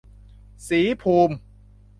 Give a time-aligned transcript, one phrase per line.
[0.67, 1.35] ศรีภูมิ